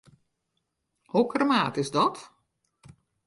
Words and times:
Hokker 1.11 1.43
maat 1.49 1.75
is 1.83 1.91
dat? 1.97 2.15